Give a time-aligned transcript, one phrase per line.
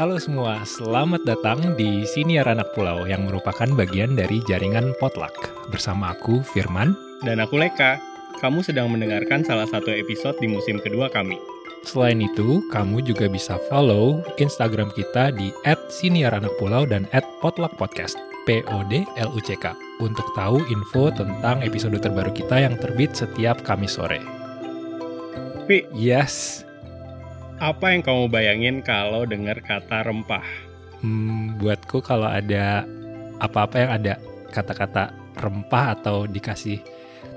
[0.00, 5.52] Halo semua, selamat datang di Siniar Anak Pulau yang merupakan bagian dari jaringan Potluck.
[5.68, 6.96] Bersama aku, Firman.
[7.20, 8.00] Dan aku Leka.
[8.40, 11.36] Kamu sedang mendengarkan salah satu episode di musim kedua kami.
[11.84, 17.04] Selain itu, kamu juga bisa follow Instagram kita di @siniaranakpulau dan
[17.44, 18.16] @potluckpodcast.
[18.48, 19.64] P-O-D-L-U-C-K
[20.00, 24.24] untuk tahu info tentang episode terbaru kita yang terbit setiap Kamis sore.
[25.68, 26.64] Vi, Yes,
[27.60, 30.44] apa yang kamu bayangin kalau dengar kata rempah?
[31.04, 32.84] Hmm, buatku kalau ada
[33.40, 34.12] apa-apa yang ada
[34.52, 36.80] kata-kata rempah atau dikasih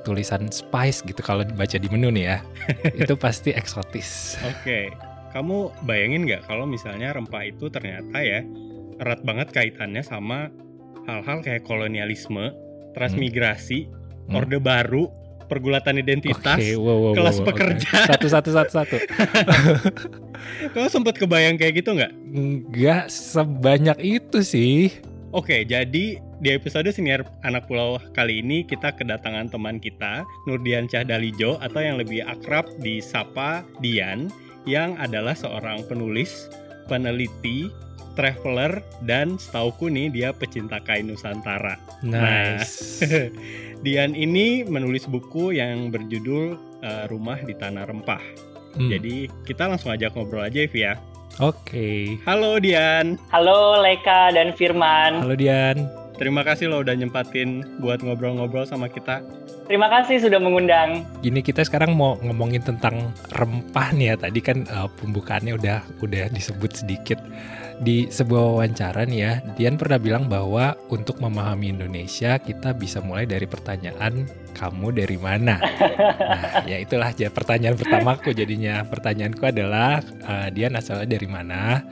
[0.03, 2.37] tulisan spice gitu kalau dibaca di menu nih ya,
[3.03, 4.35] itu pasti eksotis.
[4.43, 4.91] Oke,
[5.31, 8.43] kamu bayangin nggak kalau misalnya rempah itu ternyata ya
[8.99, 10.51] erat banget kaitannya sama
[11.07, 12.51] hal-hal kayak kolonialisme,
[12.95, 13.87] transmigrasi,
[14.23, 14.39] Hmm.
[14.39, 15.11] orde baru,
[15.45, 16.57] pergulatan identitas.
[16.57, 17.47] Oke, wow, wow, kelas wow, oke.
[17.53, 17.91] pekerja.
[18.09, 18.97] Satu, satu, satu, satu.
[20.73, 22.11] Kamu sempet kebayang kayak gitu nggak?
[22.35, 24.91] Enggak sebanyak itu sih.
[25.33, 31.57] Oke, jadi di episode Senior Anak Pulau kali ini kita kedatangan teman kita, Nurdian Cahdalijo
[31.57, 34.29] atau yang lebih akrab disapa Dian,
[34.69, 36.53] yang adalah seorang penulis,
[36.85, 37.71] peneliti,
[38.13, 41.77] traveler, dan setauku nih dia pecinta kain Nusantara.
[42.05, 43.01] Nice.
[43.83, 48.23] Dian ini menulis buku yang berjudul eh, Rumah di Tanah Rempah.
[48.73, 50.97] Hmm, Jadi kita langsung ajak ngobrol aja Evi ya.
[51.41, 52.21] Oke.
[52.29, 55.25] Halo Dian, Halo Leka dan Firman.
[55.25, 56.02] Halo Dian.
[56.23, 59.19] Terima kasih lo udah nyempatin buat ngobrol-ngobrol sama kita.
[59.67, 61.03] Terima kasih sudah mengundang.
[61.19, 64.15] Gini kita sekarang mau ngomongin tentang rempah nih ya.
[64.15, 67.19] Tadi kan eh, pembukaannya udah udah disebut sedikit
[67.83, 69.33] di sebuah wawancara nih ya.
[69.59, 74.23] Dian pernah bilang bahwa untuk memahami Indonesia kita bisa mulai dari pertanyaan
[74.55, 75.59] kamu dari mana.
[75.59, 78.83] Nah, ya itulah ya pertanyaan pertamaku jadinya.
[78.87, 81.83] Pertanyaanku adalah eh, Dian asalnya dari mana?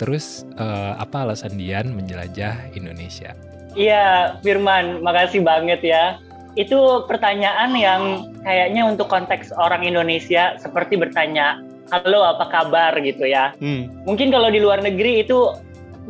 [0.00, 3.36] Terus eh, apa alasan Dian menjelajah Indonesia?
[3.78, 6.18] Iya, Firman, makasih banget ya.
[6.58, 8.02] Itu pertanyaan yang
[8.42, 11.62] kayaknya untuk konteks orang Indonesia seperti bertanya,
[11.94, 13.54] "Halo, apa kabar?" gitu ya.
[13.62, 15.54] Hmm, Mungkin kalau di luar negeri itu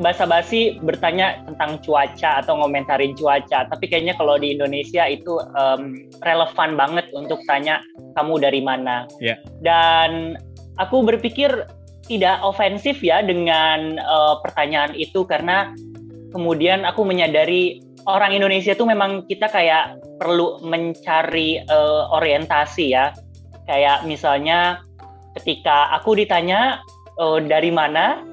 [0.00, 6.78] basa-basi bertanya tentang cuaca atau ngomentarin cuaca, tapi kayaknya kalau di Indonesia itu em, relevan
[6.78, 7.84] banget untuk tanya
[8.16, 9.04] kamu dari mana.
[9.20, 9.36] Ya.
[9.60, 10.40] Dan
[10.80, 11.68] aku berpikir
[12.08, 15.70] tidak ofensif ya dengan eh, pertanyaan itu karena
[16.30, 23.12] kemudian aku menyadari orang Indonesia tuh memang kita kayak perlu mencari eh, orientasi ya.
[23.68, 24.82] Kayak misalnya
[25.38, 26.82] ketika aku ditanya
[27.18, 28.24] eh, dari mana,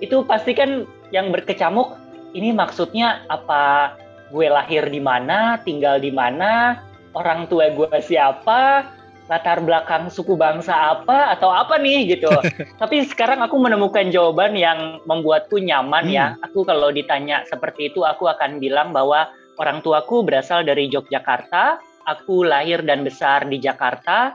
[0.00, 1.96] itu pasti kan yang berkecamuk
[2.36, 3.96] ini maksudnya apa?
[4.28, 6.84] Gue lahir di mana, tinggal di mana,
[7.16, 8.84] orang tua gue siapa,
[9.28, 12.32] latar belakang suku bangsa apa atau apa nih gitu.
[12.80, 16.34] Tapi sekarang aku menemukan jawaban yang membuatku nyaman ya.
[16.48, 19.28] Aku kalau ditanya seperti itu aku akan bilang bahwa
[19.60, 21.78] orang tuaku berasal dari Yogyakarta,
[22.08, 24.32] aku lahir dan besar di Jakarta.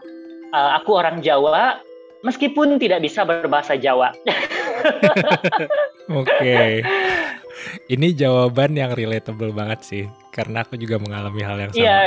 [0.54, 1.82] Eh, aku orang Jawa
[2.22, 4.14] meskipun tidak bisa berbahasa Jawa.
[6.22, 6.86] Oke.
[7.88, 10.04] Ini jawaban yang relatable banget sih,
[10.36, 11.80] karena aku juga mengalami hal yang sama.
[11.80, 12.00] Iya,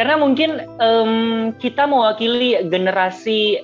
[0.00, 3.60] karena mungkin em, kita mewakili generasi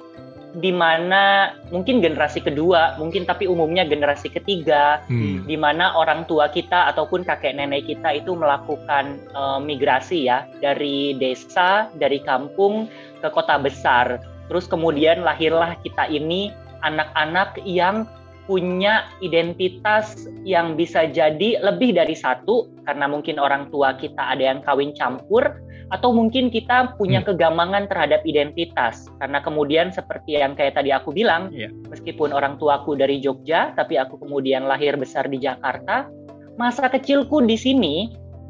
[0.56, 6.52] di mana mungkin generasi kedua, mungkin tapi umumnya generasi ketiga, Hmm, di mana orang tua
[6.52, 12.84] kita ataupun kakek nenek kita itu melakukan eh, migrasi ya dari desa, dari kampung
[13.24, 14.20] ke kota besar.
[14.52, 16.52] Terus kemudian lahirlah kita ini
[16.84, 18.04] anak-anak yang
[18.44, 24.62] punya identitas yang bisa jadi lebih dari satu karena mungkin orang tua kita ada yang
[24.62, 30.90] kawin campur atau mungkin kita punya kegamangan terhadap identitas karena kemudian seperti yang kayak tadi
[30.90, 31.70] aku bilang Iya.
[31.86, 36.10] meskipun orang tuaku dari Jogja tapi aku kemudian lahir besar di Jakarta
[36.58, 37.94] masa kecilku di sini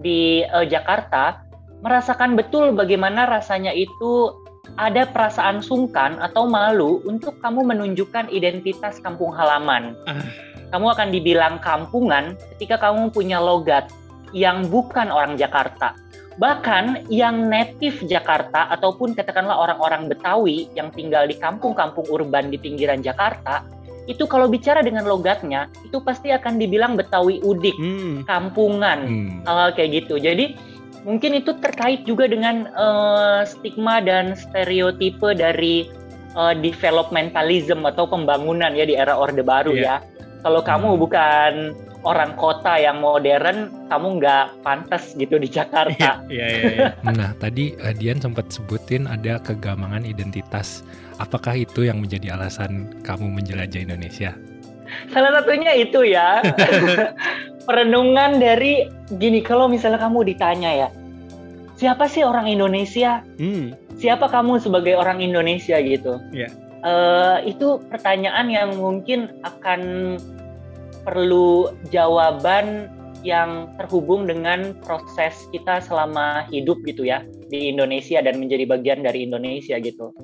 [0.01, 1.45] di eh, Jakarta
[1.85, 4.33] merasakan betul bagaimana rasanya itu
[4.75, 9.95] ada perasaan sungkan atau malu untuk kamu menunjukkan identitas kampung halaman.
[10.11, 10.27] Ah.
[10.75, 13.87] Kamu akan dibilang kampungan ketika kamu punya logat
[14.35, 15.95] yang bukan orang Jakarta.
[16.37, 23.01] Bahkan yang native Jakarta ataupun katakanlah orang-orang Betawi yang tinggal di kampung-kampung urban di pinggiran
[23.01, 23.65] Jakarta,
[24.07, 29.31] itu kalau bicara dengan logatnya, itu pasti akan dibilang Betawi udik, hmm, kampungan hmm.
[29.49, 30.21] hal-hal kayak gitu.
[30.21, 30.55] Jadi
[31.09, 35.89] mungkin itu terkait juga dengan eh, stigma dan stereotipe dari
[36.37, 40.05] eh, developmentalism atau pembangunan ya di era Orde Baru Iya.
[40.05, 40.16] ya.
[40.41, 46.23] Kalau kamu bukan orang kota yang modern, kamu nggak pantas gitu di Jakarta.
[46.31, 46.89] Iya, iya, iya.
[47.03, 50.87] Nah, tadi eh, Dian sempat sebutin ada kegamangan identitas.
[51.19, 54.37] Apakah itu yang menjadi alasan kamu menjelajah Indonesia?
[55.11, 56.43] salah satunya itu ya
[57.67, 58.87] perenungan dari
[59.19, 60.89] gini kalau misalnya kamu ditanya ya
[61.77, 63.99] siapa sih orang Indonesia hmm.
[63.99, 66.51] siapa kamu sebagai orang Indonesia gitu yeah.
[66.85, 69.81] Uh, itu pertanyaan yang mungkin akan
[71.03, 72.93] perlu jawaban
[73.27, 79.27] yang terhubung dengan proses kita selama hidup gitu ya di Indonesia dan menjadi bagian dari
[79.27, 80.15] Indonesia gitu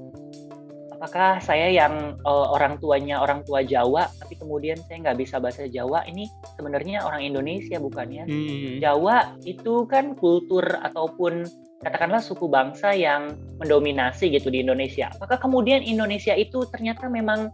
[1.02, 5.66] apakah saya yang uh, orang tuanya orang tua Jawa tapi kemudian saya nggak bisa bahasa
[5.66, 8.78] Jawa ini sebenarnya orang Indonesia bukan ya hmm.
[8.78, 11.42] Jawa itu kan kultur ataupun
[11.82, 15.10] katakanlah suku bangsa yang mendominasi gitu di Indonesia.
[15.18, 17.50] Apakah kemudian Indonesia itu ternyata memang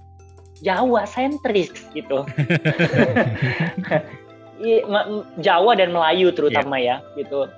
[0.61, 2.27] Jawa sentris gitu.
[5.47, 7.01] Jawa dan Melayu terutama yeah.
[7.01, 7.49] ya gitu.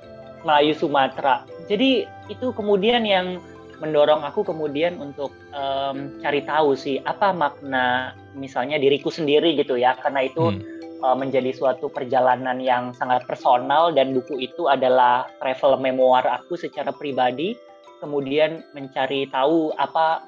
[0.46, 1.44] Melayu Sumatera.
[1.68, 3.40] Jadi itu kemudian yang
[3.80, 9.96] mendorong aku kemudian untuk um, cari tahu sih apa makna misalnya diriku sendiri gitu ya.
[9.96, 10.79] Karena itu hmm.
[11.02, 16.92] Uh, menjadi suatu perjalanan yang sangat personal dan buku itu adalah travel memoir aku secara
[16.94, 17.56] pribadi
[18.00, 20.24] kemudian mencari tahu apa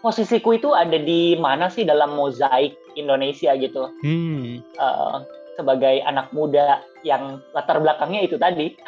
[0.00, 4.62] posisiku itu ada di mana sih dalam mozaik Indonesia gitu hmm.
[4.78, 5.22] uh,
[5.58, 8.78] sebagai anak muda yang latar belakangnya itu tadi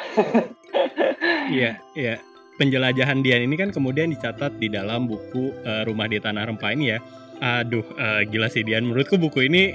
[1.55, 2.17] iya iya
[2.57, 6.93] penjelajahan Dian ini kan kemudian dicatat di dalam buku uh, Rumah di Tanah Rempah ini
[6.93, 6.99] ya.
[7.43, 8.85] Aduh, uh, gila sih Dian.
[8.85, 9.73] Menurutku buku ini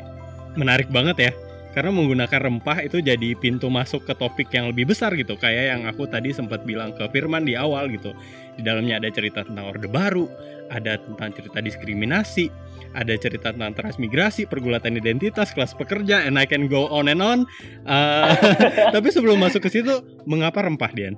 [0.59, 1.33] menarik banget ya.
[1.73, 5.39] Karena menggunakan rempah itu jadi pintu masuk ke topik yang lebih besar gitu.
[5.39, 8.11] Kayak yang aku tadi sempat bilang ke Firman di awal gitu.
[8.59, 10.27] Di dalamnya ada cerita tentang Orde Baru,
[10.75, 12.51] ada tentang cerita diskriminasi,
[12.99, 17.47] ada cerita tentang transmigrasi, pergulatan identitas, kelas pekerja, and I can go on and on.
[17.87, 18.35] Uh,
[18.97, 21.15] tapi sebelum masuk ke situ, mengapa rempah, Dian?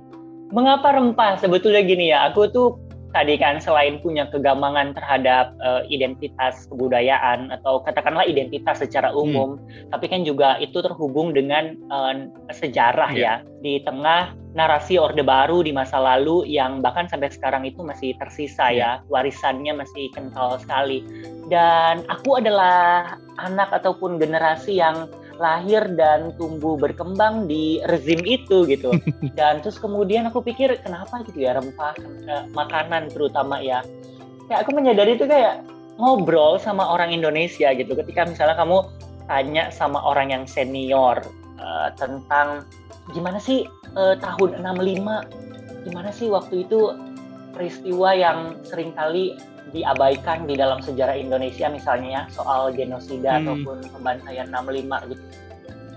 [0.51, 1.39] mengapa rempah?
[1.39, 2.77] Sebetulnya gini ya, aku tuh
[3.11, 9.21] tadi kan selain punya kegamangan terhadap uh, identitas kebudayaan atau katakanlah identitas secara hmm.
[9.21, 9.91] umum, hmm.
[9.91, 13.43] tapi kan juga itu terhubung dengan uh, sejarah yeah.
[13.43, 18.15] ya di tengah narasi Orde Baru di masa lalu yang bahkan sampai sekarang itu masih
[18.19, 18.99] tersisa yeah.
[18.99, 21.03] ya, warisannya masih kental sekali.
[21.51, 25.07] Dan aku adalah anak ataupun generasi yang
[25.41, 28.93] lahir dan tumbuh berkembang di rezim itu gitu.
[29.37, 31.97] Dan terus kemudian aku pikir kenapa gitu ya rempah
[32.53, 33.81] makanan terutama ya.
[34.45, 35.65] Kayak aku menyadari itu kayak
[35.97, 37.97] ngobrol sama orang Indonesia gitu.
[37.97, 38.85] Ketika misalnya kamu
[39.25, 41.17] tanya sama orang yang senior
[41.57, 42.69] uh, tentang
[43.09, 43.65] gimana sih
[43.97, 46.93] uh, tahun 65 gimana sih waktu itu
[47.55, 49.35] peristiwa yang sering kali
[49.71, 53.41] diabaikan di dalam sejarah Indonesia misalnya ya soal genosida hmm.
[53.43, 55.23] ataupun pembantaian 65 gitu.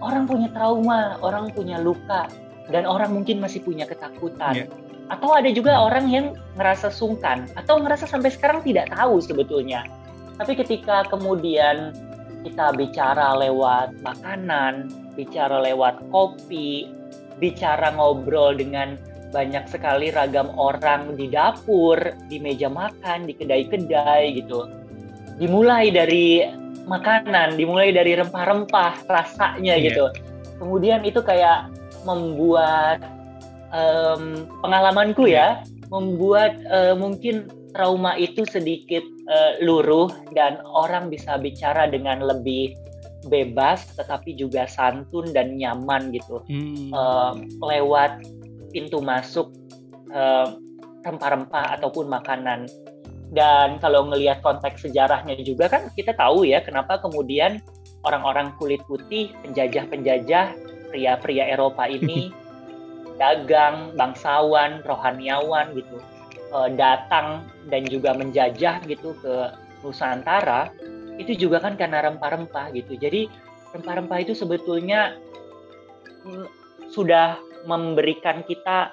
[0.03, 2.27] Orang punya trauma, orang punya luka
[2.71, 4.67] dan orang mungkin masih punya ketakutan.
[4.67, 4.69] Yeah.
[5.13, 6.27] Atau ada juga orang yang
[6.57, 9.85] ngerasa sungkan atau ngerasa sampai sekarang tidak tahu sebetulnya.
[10.41, 11.93] Tapi ketika kemudian
[12.45, 16.89] kita bicara lewat makanan, bicara lewat kopi,
[17.39, 18.99] bicara ngobrol dengan
[19.35, 21.99] banyak sekali ragam orang di dapur,
[22.31, 24.71] di meja makan, di kedai-kedai gitu.
[25.43, 26.47] Dimulai dari
[26.87, 29.87] makanan, dimulai dari rempah-rempah rasanya yeah.
[29.91, 30.07] gitu.
[30.63, 31.75] Kemudian itu kayak
[32.07, 33.03] membuat
[33.75, 41.91] um, pengalamanku ya, membuat uh, mungkin trauma itu sedikit uh, luruh dan orang bisa bicara
[41.91, 42.79] dengan lebih
[43.27, 46.93] bebas tetapi juga santun dan nyaman gitu hmm.
[46.93, 47.33] uh,
[47.65, 48.21] lewat
[48.75, 49.55] pintu masuk
[50.11, 50.59] rempah
[51.07, 52.67] rempah-rempah ataupun makanan.
[53.35, 57.61] Dan kalau ngelihat konteks sejarahnya juga kan kita tahu ya kenapa kemudian
[58.07, 60.57] orang-orang kulit putih, penjajah-penjajah,
[60.89, 62.33] pria-pria Eropa ini
[63.21, 65.97] dagang, bangsawan, rohaniawan gitu
[66.55, 69.35] uh, datang dan juga menjajah gitu ke
[69.83, 70.73] Nusantara
[71.21, 72.97] itu juga kan karena rempah-rempah gitu.
[72.97, 73.29] Jadi
[73.75, 75.19] rempah-rempah itu sebetulnya
[76.25, 76.47] mm,
[76.91, 78.93] sudah memberikan kita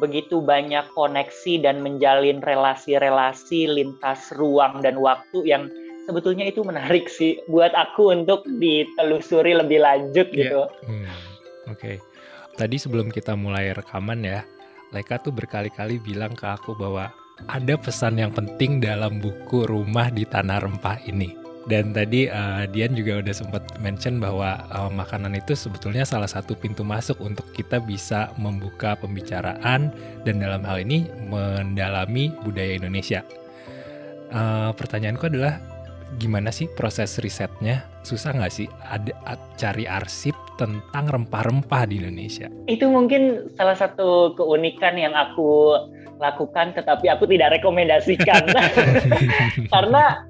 [0.00, 5.68] begitu banyak koneksi dan menjalin relasi-relasi lintas ruang dan waktu yang
[6.08, 10.38] sebetulnya itu menarik sih buat aku untuk ditelusuri lebih lanjut yeah.
[10.40, 10.62] gitu.
[10.88, 11.04] Hmm,
[11.68, 11.96] Oke, okay.
[12.56, 14.40] tadi sebelum kita mulai rekaman ya,
[14.90, 17.14] Leka tuh berkali-kali bilang ke aku bahwa
[17.46, 21.39] ada pesan yang penting dalam buku Rumah di Tanah Rempah ini.
[21.68, 26.56] Dan tadi uh, Dian juga udah sempat mention bahwa uh, makanan itu sebetulnya salah satu
[26.56, 29.92] pintu masuk untuk kita bisa membuka pembicaraan
[30.24, 33.20] dan dalam hal ini mendalami budaya Indonesia.
[34.32, 35.60] Uh, pertanyaanku adalah
[36.16, 37.84] gimana sih proses risetnya?
[38.08, 42.48] Susah nggak sih ada cari arsip tentang rempah-rempah di Indonesia?
[42.64, 45.76] Itu mungkin salah satu keunikan yang aku
[46.16, 48.48] lakukan, tetapi aku tidak rekomendasikan
[49.74, 50.29] karena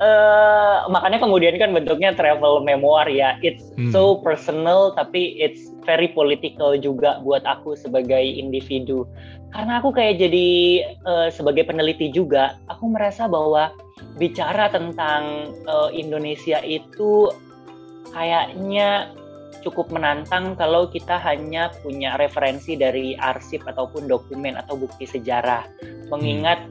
[0.00, 3.36] uh, makanya kemudian kan bentuknya travel memoir ya.
[3.44, 3.92] It's hmm.
[3.92, 9.06] so personal tapi it's very political juga buat aku sebagai individu.
[9.50, 10.48] Karena aku kayak jadi
[11.04, 13.74] uh, sebagai peneliti juga, aku merasa bahwa
[14.16, 17.28] bicara tentang uh, Indonesia itu
[18.14, 19.10] kayaknya
[19.60, 25.66] cukup menantang kalau kita hanya punya referensi dari arsip ataupun dokumen atau bukti sejarah.
[26.08, 26.62] Mengingat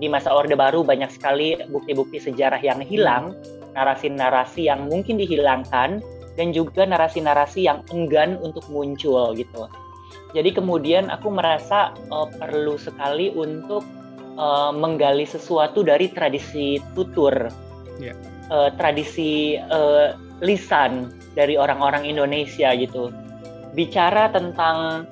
[0.00, 3.36] di masa Orde Baru banyak sekali bukti-bukti sejarah yang hilang,
[3.76, 6.00] narasi-narasi yang mungkin dihilangkan,
[6.40, 9.68] dan juga narasi-narasi yang enggan untuk muncul gitu.
[10.32, 13.84] Jadi kemudian aku merasa uh, perlu sekali untuk
[14.40, 17.34] uh, menggali sesuatu dari tradisi tutur,
[18.00, 18.16] yeah.
[18.16, 18.48] Ya.
[18.48, 23.12] uh, tradisi uh, lisan dari orang-orang Indonesia gitu.
[23.76, 25.04] Bicara tentang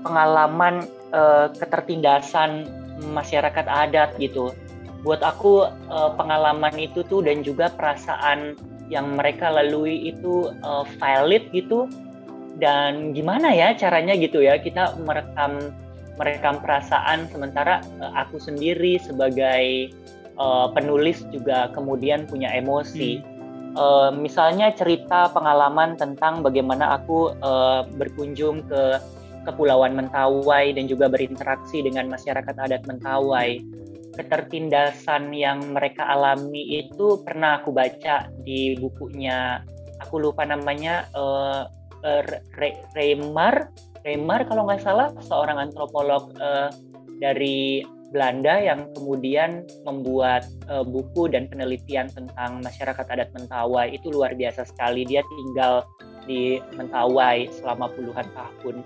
[0.00, 2.66] pengalaman uh, ketertindasan
[3.00, 4.52] masyarakat adat gitu.
[5.00, 8.56] Buat aku uh, pengalaman itu tuh dan juga perasaan
[8.92, 11.88] yang mereka lalui itu uh, valid gitu
[12.60, 15.72] dan gimana ya caranya gitu ya kita merekam
[16.20, 19.94] merekam perasaan sementara uh, aku sendiri sebagai
[20.36, 23.20] uh, penulis juga kemudian punya emosi.
[23.20, 23.28] Hmm.
[23.70, 28.98] Uh, misalnya cerita pengalaman tentang bagaimana aku uh, berkunjung ke
[29.44, 33.56] Kepulauan Mentawai dan juga berinteraksi dengan masyarakat adat Mentawai.
[34.10, 39.64] Ketertindasan yang mereka alami itu pernah aku baca di bukunya,
[40.02, 41.64] aku lupa namanya, uh,
[42.04, 42.22] uh,
[42.58, 43.70] Re Remar,
[44.04, 46.68] Remar kalau nggak salah, seorang antropolog uh,
[47.20, 54.34] dari Belanda yang kemudian membuat uh, buku dan penelitian tentang masyarakat adat Mentawai itu luar
[54.34, 55.06] biasa sekali.
[55.06, 55.86] Dia tinggal
[56.26, 58.82] di Mentawai selama puluhan tahun.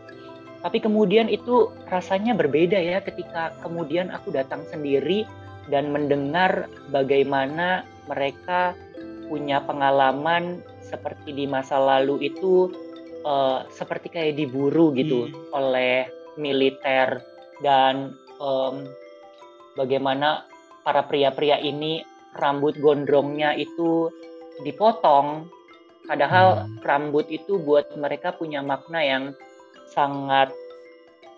[0.64, 5.28] Tapi kemudian itu rasanya berbeda ya ketika kemudian aku datang sendiri
[5.68, 8.72] dan mendengar bagaimana mereka
[9.28, 12.72] punya pengalaman seperti di masa lalu itu
[13.24, 15.56] uh, seperti kayak diburu gitu hmm.
[15.56, 17.24] oleh militer
[17.64, 18.84] dan um,
[19.76, 20.44] bagaimana
[20.84, 22.04] para pria-pria ini
[22.36, 24.12] rambut gondrongnya itu
[24.62, 25.48] dipotong
[26.04, 26.84] padahal hmm.
[26.84, 29.24] rambut itu buat mereka punya makna yang
[29.94, 30.50] sangat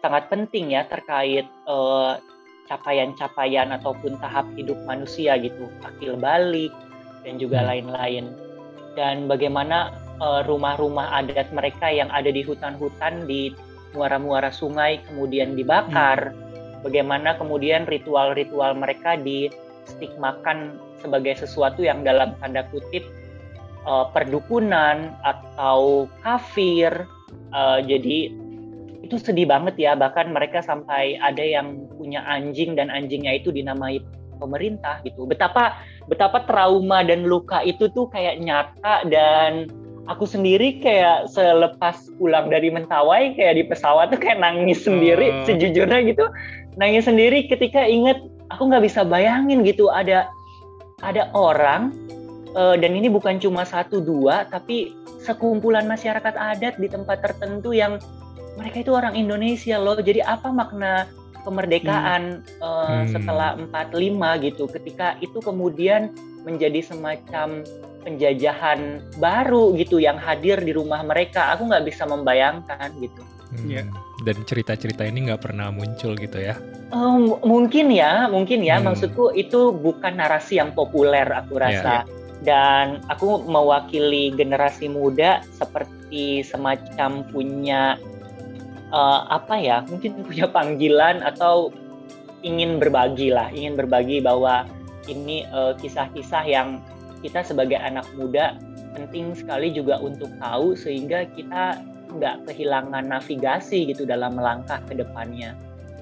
[0.01, 2.17] sangat penting ya terkait uh,
[2.67, 6.75] capaian-capaian ataupun tahap hidup manusia gitu, akil balik
[7.23, 7.69] dan juga hmm.
[7.71, 8.25] lain-lain.
[8.99, 13.55] Dan bagaimana uh, rumah-rumah adat mereka yang ada di hutan-hutan di
[13.95, 16.35] muara-muara sungai kemudian dibakar.
[16.35, 16.45] Hmm.
[16.87, 23.03] Bagaimana kemudian ritual-ritual mereka distigmakan sebagai sesuatu yang dalam tanda kutip
[23.87, 27.07] uh, perdukunan atau kafir.
[27.51, 28.46] Uh, jadi
[29.07, 34.03] itu sedih banget ya bahkan mereka sampai ada yang punya anjing dan anjingnya itu dinamai
[34.37, 39.71] pemerintah gitu betapa betapa trauma dan luka itu tuh kayak nyata dan
[40.07, 45.45] aku sendiri kayak selepas pulang dari Mentawai kayak di pesawat tuh kayak nangis sendiri uh.
[45.49, 46.27] sejujurnya gitu
[46.79, 48.21] nangis sendiri ketika inget
[48.51, 50.31] aku nggak bisa bayangin gitu ada
[51.03, 51.93] ada orang
[52.55, 57.99] uh, dan ini bukan cuma satu dua tapi sekumpulan masyarakat adat di tempat tertentu yang
[58.57, 59.97] mereka itu orang Indonesia loh.
[60.01, 61.07] Jadi apa makna
[61.47, 62.59] kemerdekaan hmm.
[62.59, 63.15] Uh, hmm.
[63.15, 66.11] setelah 45 gitu ketika itu kemudian
[66.43, 67.63] menjadi semacam
[68.03, 71.55] penjajahan baru gitu yang hadir di rumah mereka.
[71.55, 73.23] Aku nggak bisa membayangkan gitu.
[73.55, 73.71] Hmm.
[73.71, 73.87] Yeah.
[74.25, 76.57] Dan cerita-cerita ini nggak pernah muncul gitu ya?
[76.95, 78.79] Um, mungkin ya, mungkin ya.
[78.79, 78.91] Hmm.
[78.91, 81.75] Maksudku itu bukan narasi yang populer aku ya, rasa.
[81.77, 82.25] Yeah, yeah.
[82.37, 87.99] Dan aku mewakili generasi muda seperti semacam punya
[88.97, 91.69] uh, apa ya mungkin punya panggilan atau
[92.41, 94.65] ingin berbagi lah ingin berbagi bahwa
[95.07, 96.83] ini eh, kisah-kisah yang
[97.23, 98.59] kita sebagai anak muda
[98.95, 101.79] penting sekali juga untuk tahu sehingga kita
[102.11, 105.53] nggak kehilangan navigasi gitu dalam melangkah ke depannya.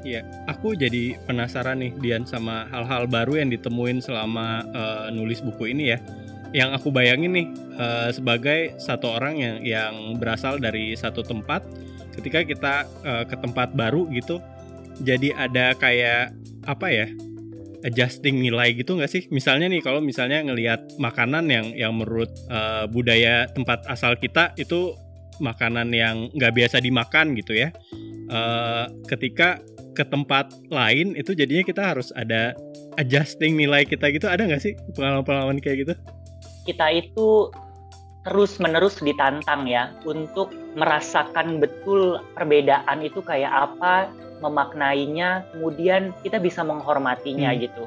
[0.04, 5.72] Iya, aku jadi penasaran nih Dian sama hal-hal baru yang ditemuin selama uh, nulis buku
[5.72, 5.98] ini ya.
[6.52, 7.48] Yang aku bayangin nih
[7.80, 11.64] uh, sebagai satu orang yang yang berasal dari satu tempat
[12.14, 14.38] ketika kita uh, ke tempat baru gitu
[15.02, 16.30] jadi ada kayak
[16.64, 17.06] apa ya
[17.84, 19.22] adjusting nilai gitu nggak sih?
[19.28, 24.96] Misalnya nih kalau misalnya ngelihat makanan yang yang menurut uh, budaya tempat asal kita itu
[25.38, 27.70] makanan yang nggak biasa dimakan gitu ya.
[28.32, 29.60] Uh, ketika
[29.94, 32.56] ke tempat lain itu jadinya kita harus ada
[32.96, 34.26] adjusting nilai kita gitu.
[34.26, 35.94] Ada nggak sih pengalaman-pengalaman kayak gitu?
[36.64, 37.52] Kita itu
[38.24, 44.08] terus menerus ditantang ya untuk merasakan betul perbedaan itu kayak apa,
[44.40, 47.58] memaknainya, kemudian kita bisa menghormatinya hmm.
[47.68, 47.84] gitu.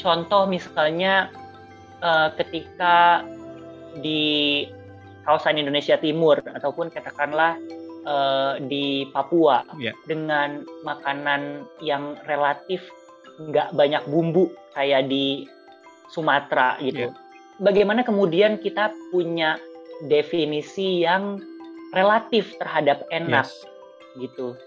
[0.00, 1.28] Contoh misalnya
[2.00, 3.22] uh, ketika
[4.00, 4.64] di
[5.28, 7.56] kawasan Indonesia Timur ataupun katakanlah
[8.04, 9.94] uh, di Papua yeah.
[10.08, 12.84] dengan makanan yang relatif
[13.40, 15.48] nggak banyak bumbu kayak di
[16.12, 17.10] Sumatera gitu.
[17.10, 17.23] Yeah.
[17.62, 19.58] Bagaimana kemudian kita punya
[20.10, 21.38] definisi yang
[21.94, 23.62] relatif terhadap enak yes.
[24.18, 24.58] gitu.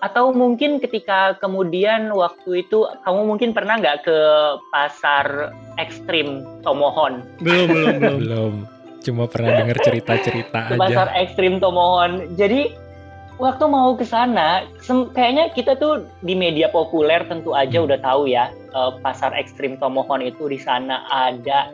[0.00, 4.18] Atau mungkin ketika kemudian waktu itu kamu mungkin pernah nggak ke
[4.72, 7.20] pasar ekstrim Tomohon?
[7.44, 8.18] Belum, belum, belum.
[8.24, 8.54] belum.
[9.00, 10.80] Cuma pernah dengar cerita-cerita aja.
[10.80, 12.36] Pasar ekstrim Tomohon.
[12.40, 12.72] Jadi
[13.40, 14.68] waktu mau ke sana,
[15.16, 17.86] kayaknya kita tuh di media populer tentu aja hmm.
[17.88, 21.72] udah tahu ya uh, pasar ekstrim Tomohon itu di sana ada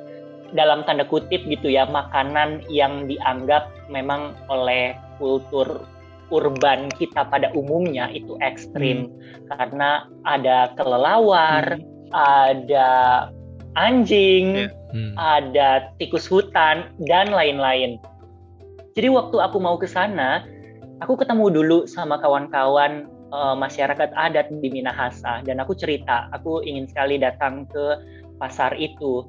[0.54, 5.86] dalam tanda kutip gitu ya makanan yang dianggap memang oleh kultur
[6.30, 9.46] urban kita pada umumnya itu ekstrim hmm.
[9.54, 12.10] karena ada kelelawar, hmm.
[12.14, 12.90] ada
[13.78, 14.90] anjing, yeah.
[14.90, 15.14] hmm.
[15.14, 15.68] ada
[16.02, 18.02] tikus hutan dan lain-lain.
[18.96, 20.42] Jadi waktu aku mau ke sana,
[21.04, 26.88] aku ketemu dulu sama kawan-kawan uh, masyarakat adat di Minahasa dan aku cerita, aku ingin
[26.88, 28.00] sekali datang ke
[28.40, 29.24] pasar itu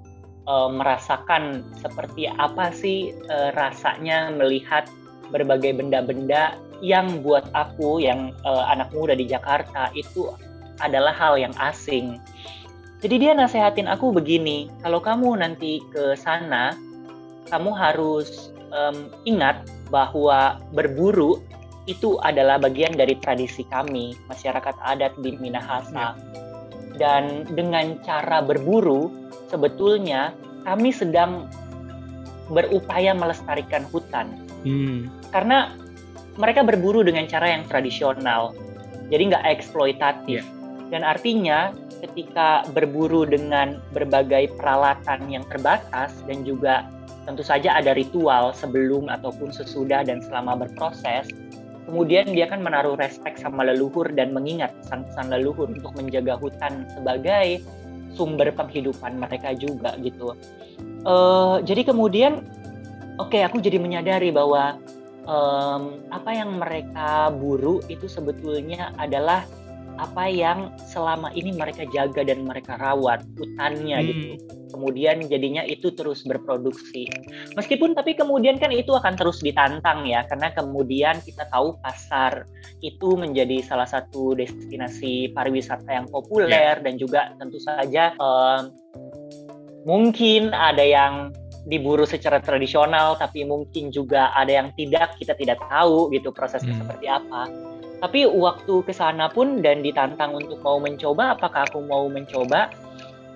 [0.47, 4.87] uh, merasakan seperti apa sih uh, rasanya melihat
[5.29, 10.31] berbagai benda-benda yang buat aku yang uh, anak muda di Jakarta itu
[10.79, 12.21] adalah hal yang asing.
[12.97, 16.73] Jadi dia nasehatin aku begini, kalau kamu nanti ke sana,
[17.49, 21.41] kamu harus um, ingat bahwa berburu
[21.87, 25.93] itu adalah bagian dari tradisi kami, masyarakat adat di Minahasa.
[25.93, 26.09] Ya.
[26.97, 30.35] Dan dengan cara berburu, sebetulnya
[30.67, 31.47] kami sedang
[32.51, 34.31] berupaya melestarikan hutan.
[34.63, 35.11] Hmm.
[35.31, 35.75] Karena
[36.39, 38.55] mereka berburu dengan cara yang tradisional,
[39.11, 40.43] jadi nggak eksploitatif.
[40.43, 40.47] Yeah.
[40.87, 46.87] Dan artinya ketika berburu dengan berbagai peralatan yang terbatas dan juga
[47.27, 51.27] tentu saja ada ritual sebelum ataupun sesudah dan selama berproses,
[51.83, 57.59] kemudian dia akan menaruh respek sama leluhur dan mengingat pesan-pesan leluhur untuk menjaga hutan sebagai
[58.17, 60.33] sumber penghidupan mereka juga gitu.
[61.05, 62.41] Uh, jadi kemudian,
[63.21, 64.81] oke okay, aku jadi menyadari bahwa
[65.29, 69.45] um, apa yang mereka buru itu sebetulnya adalah
[69.97, 74.07] apa yang selama ini mereka jaga dan mereka rawat hutannya hmm.
[74.07, 74.27] gitu.
[74.67, 77.09] Kemudian jadinya itu terus berproduksi.
[77.57, 82.45] Meskipun tapi kemudian kan itu akan terus ditantang ya karena kemudian kita tahu pasar
[82.85, 86.83] itu menjadi salah satu destinasi pariwisata yang populer yeah.
[86.83, 88.13] dan juga tentu saja
[89.87, 91.31] mungkin ada yang
[91.67, 96.81] diburu secara tradisional tapi mungkin juga ada yang tidak kita tidak tahu gitu prosesnya hmm.
[96.83, 97.41] seperti apa
[97.97, 102.69] tapi waktu ke sana pun dan ditantang untuk mau mencoba apakah aku mau mencoba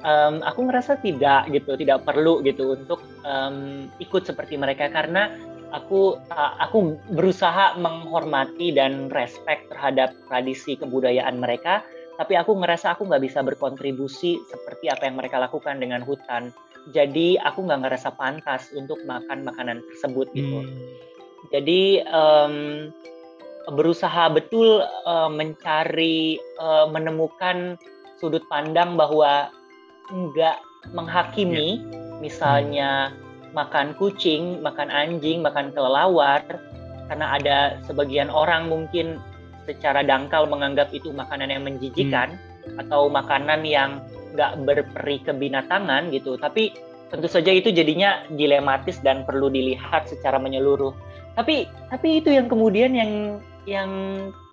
[0.06, 4.89] um, aku ngerasa tidak gitu tidak perlu gitu untuk um, ikut seperti mereka.
[4.89, 5.32] Karena
[5.71, 11.86] aku uh, aku berusaha menghormati dan respect terhadap tradisi kebudayaan mereka.
[12.19, 16.54] Tapi aku ngerasa aku nggak bisa berkontribusi seperti apa yang mereka lakukan dengan hutan.
[16.93, 20.65] Jadi aku nggak ngerasa pantas untuk makan makanan tersebut gitu.
[20.65, 20.89] Hmm.
[21.50, 22.56] jadi um,
[23.69, 27.78] berusaha betul uh, mencari uh, menemukan
[28.17, 29.54] sudut pandang bahwa
[30.10, 30.58] nggak
[30.93, 32.17] menghakimi yeah.
[32.17, 32.91] misalnya
[33.54, 36.41] makan kucing makan anjing makan kelelawar
[37.12, 39.19] karena ada sebagian orang mungkin
[39.67, 42.82] secara dangkal menganggap itu makanan yang menjijikan hmm.
[42.88, 44.02] atau makanan yang
[44.34, 46.71] nggak berperi kebinatangan gitu tapi
[47.12, 50.95] tentu saja itu jadinya dilematis dan perlu dilihat secara menyeluruh
[51.36, 53.89] tapi tapi itu yang kemudian yang yang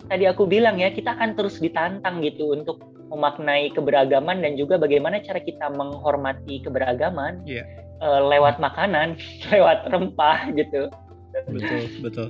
[0.05, 5.17] tadi aku bilang ya kita akan terus ditantang gitu untuk memaknai keberagaman dan juga bagaimana
[5.25, 7.65] cara kita menghormati keberagaman yeah.
[8.05, 9.17] uh, lewat makanan
[9.53, 10.93] lewat rempah gitu.
[11.49, 12.29] Betul betul.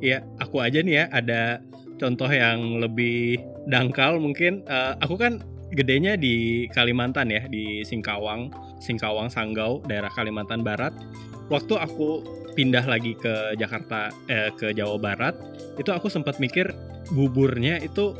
[0.00, 1.42] Iya, aku aja nih ya ada
[1.96, 4.64] contoh yang lebih dangkal mungkin.
[4.68, 5.40] Uh, aku kan
[5.72, 10.92] gedenya di Kalimantan ya di Singkawang Singkawang Sanggau daerah Kalimantan Barat.
[11.48, 12.24] Waktu aku
[12.56, 15.36] pindah lagi ke Jakarta eh, ke Jawa Barat
[15.76, 16.72] itu aku sempat mikir
[17.12, 18.16] buburnya itu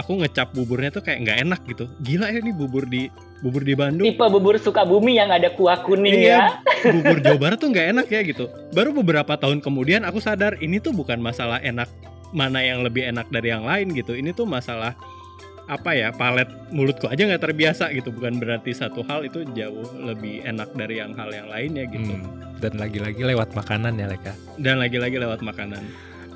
[0.00, 1.84] aku ngecap buburnya tuh kayak nggak enak gitu.
[2.02, 3.06] Gila ya ini bubur di
[3.44, 4.06] bubur di Bandung.
[4.06, 6.90] Tipe bubur Sukabumi yang ada kuah kuning iya, ya.
[6.90, 8.50] bubur Jawa Barat tuh nggak enak ya gitu.
[8.74, 11.86] Baru beberapa tahun kemudian aku sadar ini tuh bukan masalah enak
[12.34, 14.18] mana yang lebih enak dari yang lain gitu.
[14.18, 14.98] Ini tuh masalah
[15.64, 20.44] apa ya palet mulutku aja nggak terbiasa gitu bukan berarti satu hal itu jauh lebih
[20.44, 24.76] enak dari yang hal yang lainnya gitu hmm, dan lagi-lagi lewat makanan ya Leka dan
[24.76, 25.80] lagi-lagi lewat makanan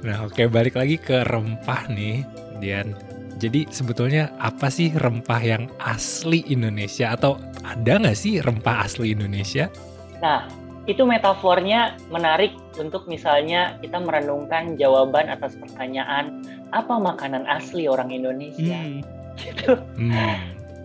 [0.01, 2.25] nah oke balik lagi ke rempah nih
[2.59, 2.95] Dian
[3.39, 9.71] Jadi sebetulnya apa sih rempah yang asli Indonesia atau ada nggak sih rempah asli Indonesia?
[10.19, 10.51] Nah,
[10.91, 12.51] itu metafornya menarik
[12.83, 16.43] untuk misalnya kita merenungkan jawaban atas pertanyaan
[16.75, 18.75] apa makanan asli orang Indonesia.
[18.75, 19.07] Hmm.
[19.39, 19.79] Gitu.
[19.97, 20.37] Hmm.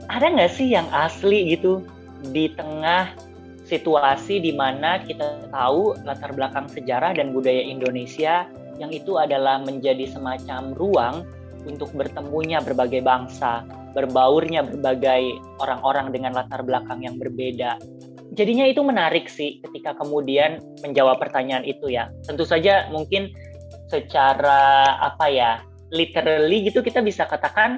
[0.09, 1.81] Ada nggak sih yang asli gitu
[2.31, 3.11] di tengah
[3.67, 8.45] situasi di mana kita tahu latar belakang sejarah dan budaya Indonesia
[8.77, 11.15] yang itu adalah menjadi semacam ruang
[11.63, 13.63] untuk bertemunya berbagai bangsa,
[13.95, 17.79] berbaurnya berbagai orang-orang dengan latar belakang yang berbeda.
[18.33, 22.09] Jadinya itu menarik sih ketika kemudian menjawab pertanyaan itu ya.
[22.25, 23.29] Tentu saja mungkin
[23.87, 25.61] secara apa ya,
[25.93, 27.77] literally gitu kita bisa katakan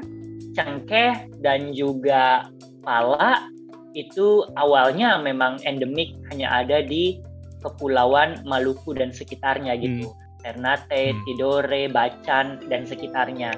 [0.56, 2.50] cengkeh dan juga
[2.82, 3.52] pala
[3.96, 7.20] itu awalnya memang endemik hanya ada di
[7.64, 10.08] kepulauan Maluku dan sekitarnya gitu.
[10.10, 11.26] Hmm Ternate, hmm.
[11.26, 13.58] Tidore, Bacan, dan sekitarnya.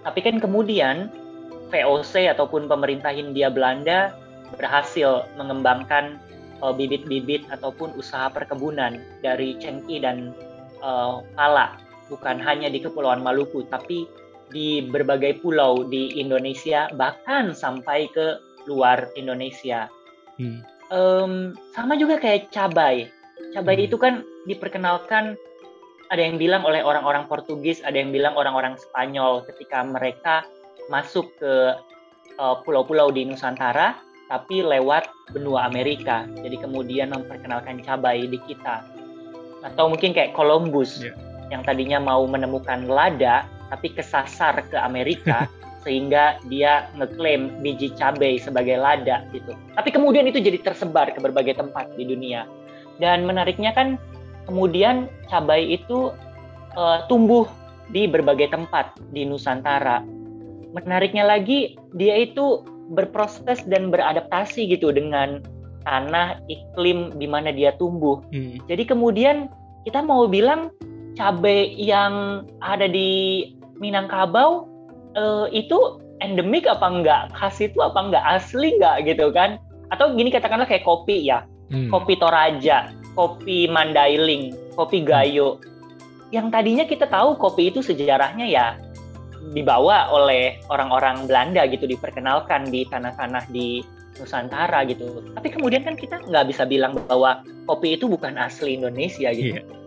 [0.00, 1.12] Tapi kan kemudian
[1.68, 4.16] VOC ataupun pemerintah Hindia Belanda
[4.56, 6.16] berhasil mengembangkan
[6.64, 10.32] uh, bibit-bibit ataupun usaha perkebunan dari cengki dan
[10.80, 11.76] uh, pala
[12.08, 14.08] bukan hanya di Kepulauan Maluku tapi
[14.50, 19.88] di berbagai pulau di Indonesia bahkan sampai ke luar Indonesia.
[20.36, 20.62] Hmm.
[20.90, 21.32] Um,
[21.72, 23.08] sama juga kayak cabai.
[23.54, 23.86] Cabai hmm.
[23.86, 25.38] itu kan diperkenalkan
[26.10, 30.42] ada yang bilang oleh orang-orang Portugis, ada yang bilang orang-orang Spanyol ketika mereka
[30.90, 31.78] masuk ke
[32.42, 33.94] uh, pulau-pulau di Nusantara,
[34.26, 36.26] tapi lewat benua Amerika.
[36.42, 38.82] Jadi kemudian memperkenalkan cabai di kita.
[39.62, 41.14] Atau mungkin kayak Columbus yeah.
[41.54, 45.46] yang tadinya mau menemukan lada, tapi kesasar ke Amerika
[45.84, 49.56] sehingga dia ngeklaim biji cabai sebagai lada gitu.
[49.78, 52.44] Tapi kemudian itu jadi tersebar ke berbagai tempat di dunia.
[53.00, 53.96] Dan menariknya kan
[54.44, 56.12] kemudian cabai itu
[56.76, 57.48] uh, tumbuh
[57.90, 60.04] di berbagai tempat di Nusantara.
[60.76, 65.42] Menariknya lagi, dia itu berproses dan beradaptasi gitu dengan
[65.88, 68.22] tanah, iklim di mana dia tumbuh.
[68.30, 68.60] Hmm.
[68.68, 69.50] Jadi kemudian
[69.88, 70.70] kita mau bilang
[71.18, 74.68] cabai yang ada di Minangkabau
[75.16, 77.22] uh, itu endemik apa enggak?
[77.32, 78.24] Khas itu apa enggak?
[78.28, 79.56] Asli enggak gitu kan?
[79.90, 81.48] Atau gini katakanlah kayak kopi ya.
[81.72, 81.88] Hmm.
[81.88, 85.58] Kopi Toraja kopi Mandailing, kopi Gayo.
[86.30, 88.66] Yang tadinya kita tahu kopi itu sejarahnya ya
[89.50, 93.82] dibawa oleh orang-orang Belanda gitu, diperkenalkan di tanah-tanah di
[94.20, 95.24] Nusantara gitu.
[95.34, 99.58] Tapi kemudian kan kita nggak bisa bilang bahwa kopi itu bukan asli Indonesia gitu.
[99.58, 99.79] Yeah.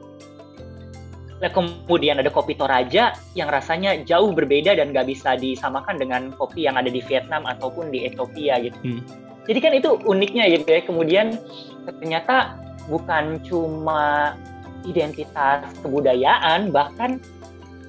[1.44, 6.64] Nah, kemudian ada kopi Toraja yang rasanya jauh berbeda dan nggak bisa disamakan dengan kopi
[6.64, 8.80] yang ada di Vietnam ataupun di Ethiopia gitu.
[8.80, 9.04] Hmm.
[9.44, 10.80] Jadi kan itu uniknya gitu ya.
[10.88, 11.36] Kemudian
[11.84, 12.56] ternyata
[12.88, 14.40] bukan cuma
[14.88, 17.20] identitas kebudayaan bahkan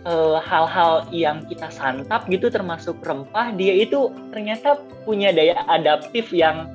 [0.02, 6.34] hal eh, hal-hal yang kita santap gitu termasuk rempah dia itu ternyata punya daya adaptif
[6.34, 6.74] yang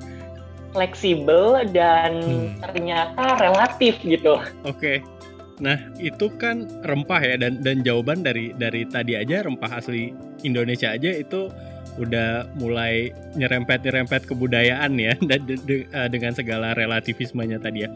[0.72, 2.56] fleksibel dan hmm.
[2.64, 4.40] ternyata relatif gitu.
[4.64, 4.80] Oke.
[4.80, 5.19] Okay.
[5.60, 10.10] Nah, itu kan rempah ya dan dan jawaban dari dari tadi aja rempah asli
[10.42, 11.52] Indonesia aja itu
[12.00, 17.88] udah mulai nyerempet-nyerempet kebudayaan ya dan de, de, uh, dengan segala relativismenya tadi ya.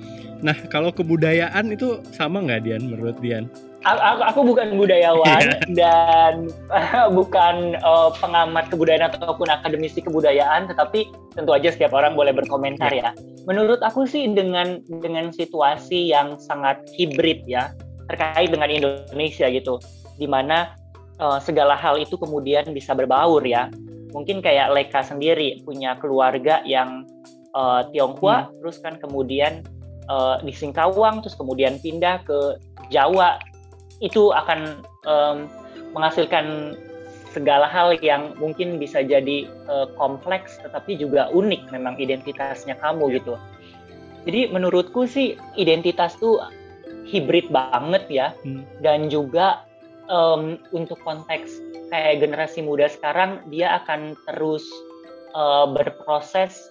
[0.44, 3.48] Nah, kalau kebudayaan itu sama nggak Dian menurut Dian?
[3.84, 5.60] Aku, aku bukan budayawan iya.
[5.80, 12.32] dan uh, bukan uh, pengamat kebudayaan ataupun akademisi kebudayaan, tetapi tentu aja setiap orang boleh
[12.32, 13.12] berkomentar yeah.
[13.12, 13.33] ya.
[13.44, 17.76] Menurut aku sih dengan dengan situasi yang sangat hibrid ya
[18.08, 19.80] terkait dengan Indonesia gitu,
[20.16, 20.72] di mana
[21.20, 23.68] uh, segala hal itu kemudian bisa berbaur ya
[24.14, 27.02] mungkin kayak Leka sendiri punya keluarga yang
[27.58, 28.62] uh, Tionghoa, hmm.
[28.62, 29.66] terus kan kemudian
[30.06, 32.62] uh, di Singkawang, terus kemudian pindah ke
[32.94, 33.42] Jawa,
[33.98, 35.36] itu akan um,
[35.92, 36.78] menghasilkan
[37.34, 43.34] segala hal yang mungkin bisa jadi uh, kompleks, tetapi juga unik memang identitasnya kamu gitu.
[44.24, 46.40] Jadi menurutku sih identitas tuh
[47.04, 48.62] hibrid banget ya, hmm.
[48.80, 49.66] dan juga
[50.08, 51.60] um, untuk konteks
[51.92, 54.64] kayak generasi muda sekarang dia akan terus
[55.36, 56.70] uh, berproses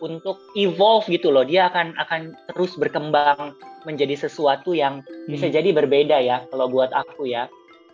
[0.00, 3.56] untuk evolve gitu loh dia akan akan terus berkembang
[3.88, 5.32] menjadi sesuatu yang hmm.
[5.32, 7.48] bisa jadi berbeda ya kalau buat aku ya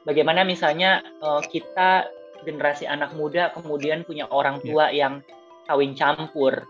[0.06, 2.08] bagaimana misalnya uh, kita
[2.42, 4.64] generasi anak muda kemudian punya orang ya.
[4.66, 4.90] tua yeah.
[4.92, 5.14] yang
[5.66, 6.66] kawin campur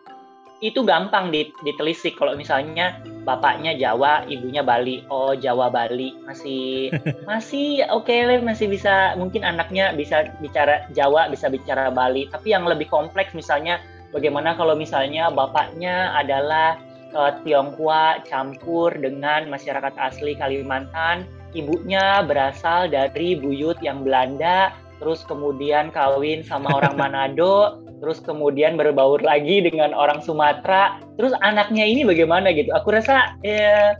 [0.62, 5.02] itu gampang ditelisik kalau misalnya bapaknya Jawa, ibunya Bali.
[5.10, 6.94] Oh, Jawa Bali masih
[7.28, 12.30] masih oke okay, masih bisa mungkin anaknya bisa bicara Jawa, bisa bicara Bali.
[12.30, 13.82] Tapi yang lebih kompleks misalnya
[14.14, 16.78] bagaimana kalau misalnya bapaknya adalah
[17.10, 25.92] uh, Tionghoa campur dengan masyarakat asli Kalimantan, ibunya berasal dari buyut yang Belanda, terus kemudian
[25.92, 32.50] kawin sama orang Manado, terus kemudian berbaur lagi dengan orang Sumatera, terus anaknya ini bagaimana
[32.50, 32.72] gitu.
[32.74, 33.94] Aku rasa ya,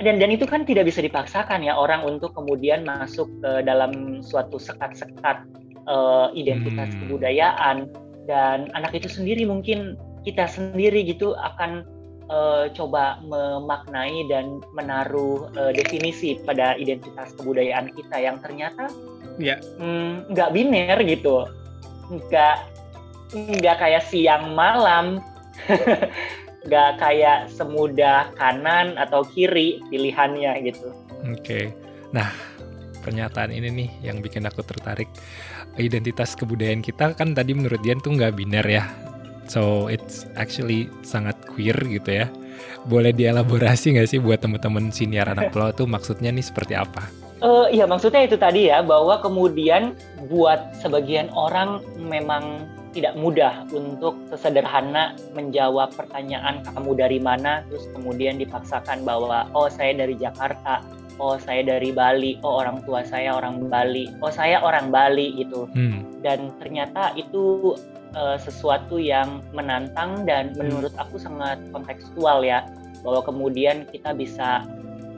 [0.00, 4.56] dan dan itu kan tidak bisa dipaksakan ya orang untuk kemudian masuk ke dalam suatu
[4.56, 5.44] sekat-sekat
[5.84, 6.98] uh, identitas hmm.
[7.04, 7.76] kebudayaan
[8.24, 11.84] dan anak itu sendiri mungkin kita sendiri gitu akan
[12.30, 18.88] uh, coba memaknai dan menaruh uh, definisi pada identitas kebudayaan kita yang ternyata
[19.36, 19.58] ya
[20.30, 21.44] nggak mm, biner gitu
[22.10, 22.56] nggak
[23.34, 25.18] nggak kayak siang malam
[26.66, 30.92] nggak kayak semudah kanan atau kiri pilihannya gitu.
[31.24, 31.64] Oke, okay.
[32.12, 32.28] nah
[33.00, 35.08] pernyataan ini nih yang bikin aku tertarik.
[35.80, 38.84] Identitas kebudayaan kita kan tadi menurut Dian tuh nggak biner ya.
[39.50, 42.30] So it's actually sangat queer gitu ya.
[42.86, 47.10] Boleh dielaborasi nggak sih buat teman-teman siniar anak pulau tuh maksudnya nih seperti apa?
[47.42, 49.96] Uh, iya maksudnya itu tadi ya bahwa kemudian
[50.30, 58.36] buat sebagian orang memang tidak mudah untuk sesederhana menjawab pertanyaan kamu dari mana terus kemudian
[58.36, 60.84] dipaksakan bahwa oh saya dari Jakarta
[61.16, 65.70] oh saya dari Bali oh orang tua saya orang Bali oh saya orang Bali gitu
[65.70, 66.20] hmm.
[66.20, 67.72] dan ternyata itu
[68.14, 70.64] uh, sesuatu yang menantang dan hmm.
[70.64, 72.66] menurut aku sangat kontekstual ya
[73.00, 74.64] bahwa kemudian kita bisa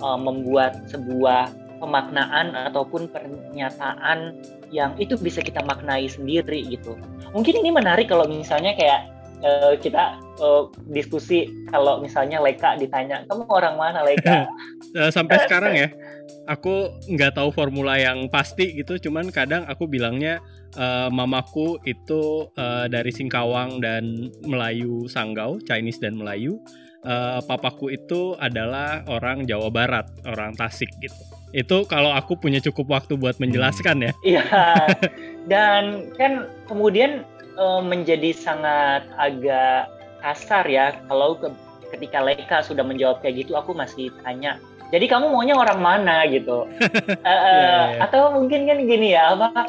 [0.00, 1.50] uh, membuat sebuah
[1.82, 4.38] pemaknaan ataupun pernyataan
[4.70, 6.94] yang itu bisa kita maknai sendiri gitu.
[7.34, 9.10] Mungkin ini menarik kalau misalnya kayak
[9.42, 14.46] uh, kita uh, diskusi kalau misalnya Leka ditanya kamu orang mana Leka?
[15.16, 15.88] Sampai sekarang ya,
[16.54, 18.96] aku nggak tahu formula yang pasti gitu.
[19.10, 20.38] Cuman kadang aku bilangnya
[20.76, 26.60] uh, mamaku itu uh, dari Singkawang dan Melayu Sanggau, Chinese dan Melayu.
[27.02, 31.18] Uh, papaku itu adalah orang Jawa Barat, orang Tasik gitu.
[31.52, 34.12] Itu kalau aku punya cukup waktu buat menjelaskan ya.
[34.24, 34.44] Iya.
[35.52, 37.28] Dan kan kemudian
[37.60, 39.92] e, menjadi sangat agak
[40.24, 41.52] kasar ya kalau ke,
[41.92, 44.56] ketika Leka sudah menjawab kayak gitu aku masih tanya.
[44.92, 46.68] Jadi kamu maunya orang mana gitu?
[46.80, 46.88] e,
[47.20, 48.04] yeah, yeah.
[48.04, 49.68] Atau mungkin kan gini ya apa?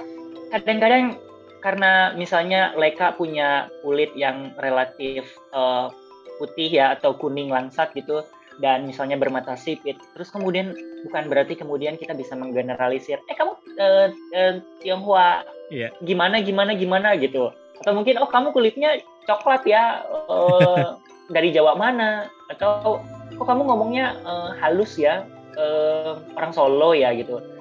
[0.53, 1.17] Kadang-kadang
[1.65, 5.89] karena misalnya Leka punya kulit yang relatif uh,
[6.37, 8.21] putih ya atau kuning langsat gitu
[8.61, 14.07] dan misalnya bermata sipit terus kemudian bukan berarti kemudian kita bisa menggeneralisir eh kamu uh,
[14.13, 15.41] uh, Tionghoa
[15.73, 15.89] yeah.
[16.05, 17.17] gimana gimana gimana?
[17.17, 17.49] gitu.
[17.81, 21.01] Atau mungkin oh kamu kulitnya coklat ya uh,
[21.35, 22.29] dari Jawa mana?
[22.53, 23.01] Atau
[23.33, 25.25] kok kamu ngomongnya uh, halus ya
[25.57, 27.52] uh, orang Solo ya gitu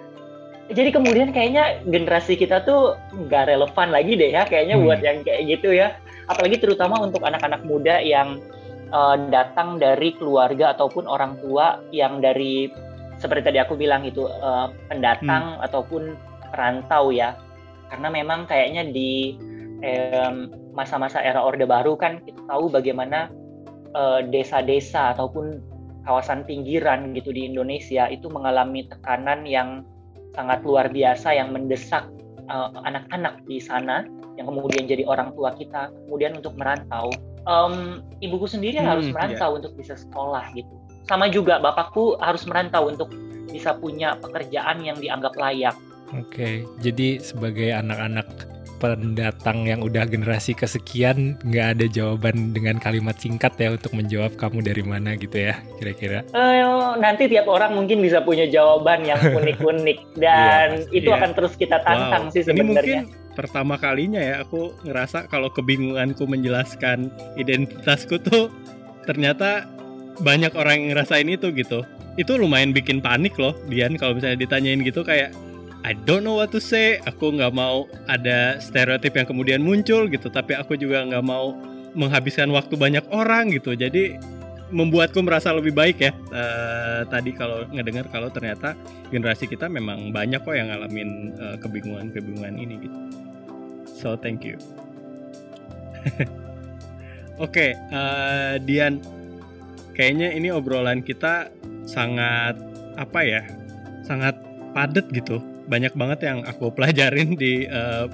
[0.70, 4.85] jadi kemudian kayaknya generasi kita tuh nggak relevan lagi deh ya kayaknya hmm.
[4.87, 5.98] buat yang kayak gitu ya
[6.31, 8.38] apalagi terutama untuk anak-anak muda yang
[8.94, 12.70] uh, datang dari keluarga ataupun orang tua yang dari
[13.18, 15.66] seperti tadi aku bilang itu uh, pendatang hmm.
[15.66, 16.14] ataupun
[16.55, 17.35] perantau ya
[17.90, 19.37] karena memang kayaknya di
[20.72, 23.29] masa-masa um, era Orde Baru kan kita tahu bagaimana
[23.98, 25.59] uh, desa-desa ataupun
[26.07, 29.83] kawasan pinggiran gitu di Indonesia itu mengalami tekanan yang
[30.33, 32.09] sangat luar biasa yang mendesak
[32.85, 34.05] anak-anak uh, di sana
[34.37, 37.12] yang kemudian jadi orang tua kita kemudian untuk merantau
[37.47, 39.59] um, ibuku sendiri hmm, harus merantau yeah.
[39.62, 40.73] untuk bisa sekolah gitu.
[41.07, 43.11] Sama juga bapakku harus merantau untuk
[43.51, 45.77] bisa punya pekerjaan yang dianggap layak.
[46.12, 46.55] Oke, okay.
[46.81, 48.29] jadi sebagai anak-anak
[48.83, 54.59] pendatang yang udah generasi kesekian nggak ada jawaban dengan kalimat singkat ya untuk menjawab kamu
[54.66, 56.27] dari mana gitu ya kira-kira?
[56.35, 61.23] Uh, nanti tiap orang mungkin bisa punya jawaban yang unik-unik dan yeah, itu yeah.
[61.23, 62.35] akan terus kita tantang wow.
[62.35, 63.07] sih sebenarnya
[63.38, 68.51] pertama kalinya ya aku ngerasa kalau kebingunganku menjelaskan identitasku tuh
[69.07, 69.64] ternyata
[70.21, 71.87] banyak orang yang ngerasain itu gitu.
[72.21, 75.33] Itu lumayan bikin panik loh, Dian kalau misalnya ditanyain gitu kayak
[75.83, 77.03] I don't know what to say.
[77.11, 81.59] Aku nggak mau ada stereotip yang kemudian muncul gitu, tapi aku juga nggak mau
[81.99, 83.75] menghabiskan waktu banyak orang gitu.
[83.75, 84.16] Jadi
[84.73, 88.73] membuatku merasa lebih baik ya uh, tadi kalau ngedengar kalau ternyata
[89.12, 92.99] generasi kita memang banyak kok yang ngalamin uh, kebingungan-kebingungan ini gitu.
[93.92, 94.57] So thank you.
[97.42, 99.03] Oke, okay, uh, eh, Dian,
[99.95, 101.51] kayaknya ini obrolan kita
[101.88, 102.55] sangat
[102.95, 103.42] apa ya,
[104.05, 104.37] sangat
[104.77, 105.40] padat gitu.
[105.68, 108.07] Banyak banget yang aku pelajarin di uh,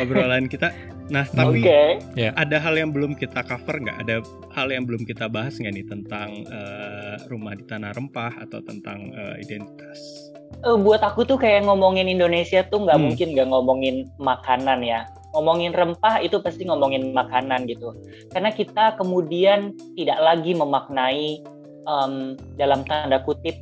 [0.00, 0.70] obrolan kita.
[1.12, 2.00] Nah, tapi okay.
[2.16, 4.08] ya, ada hal yang belum kita cover nggak?
[4.08, 4.24] Ada
[4.56, 9.12] hal yang belum kita bahas nggak nih tentang uh, rumah di tanah rempah atau tentang
[9.12, 10.32] uh, identitas?
[10.62, 13.04] uh, buat aku tuh kayak ngomongin Indonesia tuh nggak hmm.
[13.04, 17.90] mungkin nggak ngomongin makanan ya ngomongin rempah itu pasti ngomongin makanan gitu
[18.30, 21.42] karena kita kemudian tidak lagi memaknai
[21.90, 23.58] um, dalam tanda kutip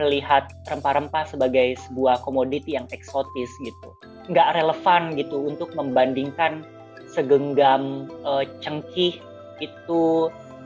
[0.00, 3.90] melihat rempah-rempah sebagai sebuah komoditi yang eksotis gitu
[4.28, 6.64] nggak relevan gitu untuk membandingkan
[7.12, 9.20] segenggam uh, cengkih
[9.60, 10.02] itu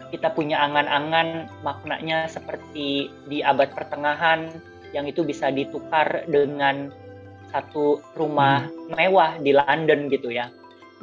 [0.08, 4.48] kita punya angan-angan maknanya seperti di abad pertengahan
[4.96, 6.88] yang itu bisa ditukar dengan
[7.52, 8.96] satu rumah hmm.
[8.96, 10.48] mewah di London gitu ya.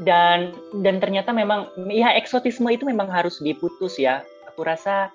[0.01, 0.51] Dan
[0.83, 4.25] dan ternyata memang ya eksotisme itu memang harus diputus ya.
[4.49, 5.13] Aku rasa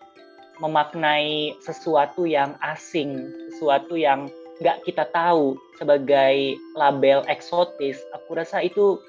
[0.60, 4.28] memaknai sesuatu yang asing, sesuatu yang
[4.60, 9.00] nggak kita tahu sebagai label eksotis, aku rasa itu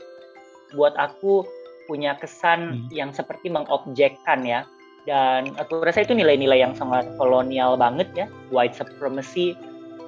[0.71, 1.43] buat aku
[1.91, 2.95] punya kesan hmm.
[2.95, 4.63] yang seperti mengobjekkan ya.
[5.03, 9.57] Dan aku rasa itu nilai-nilai yang sangat kolonial banget ya, white supremacy.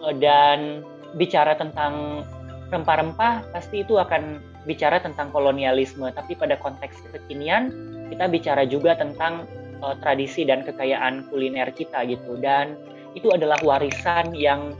[0.07, 0.85] Eh, dan
[1.19, 2.23] bicara tentang
[2.71, 6.07] rempah-rempah, pasti itu akan bicara tentang kolonialisme.
[6.13, 7.73] Tapi pada konteks kekinian,
[8.13, 9.43] kita bicara juga tentang
[9.83, 12.39] uh, tradisi dan kekayaan kuliner kita gitu.
[12.39, 12.79] Dan
[13.13, 14.73] itu adalah warisan yang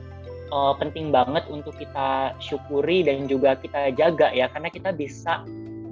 [0.49, 5.43] uh, penting banget untuk kita syukuri dan juga kita jaga ya karena kita bisa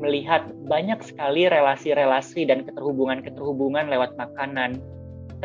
[0.02, 4.82] melihat banyak sekali relasi-relasi dan keterhubungan-keterhubungan lewat makanan.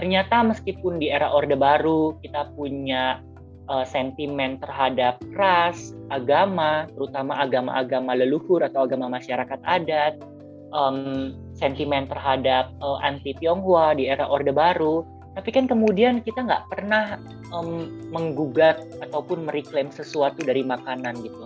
[0.00, 3.20] Ternyata meskipun di era Orde Baru kita punya
[3.68, 10.16] uh, sentimen terhadap ras, agama, terutama agama-agama leluhur atau agama masyarakat adat,
[10.72, 15.02] um, sentimen terhadap uh, anti Tionghoa di era Orde Baru,
[15.36, 17.20] tapi kan kemudian kita nggak pernah
[17.52, 21.44] um, menggugat ataupun mereklaim sesuatu dari makanan gitu.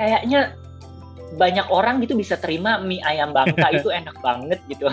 [0.00, 0.56] Kayaknya
[1.36, 4.88] banyak orang gitu bisa terima mie ayam bangka itu enak banget gitu.